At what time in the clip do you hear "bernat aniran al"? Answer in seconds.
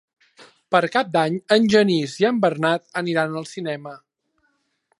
2.45-3.49